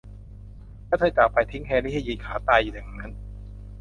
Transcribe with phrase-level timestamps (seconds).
[0.87, 3.11] และเธอจากไป ทิ้งแฮรี่ให้ยืนขาตายอยู่อย่างนั้น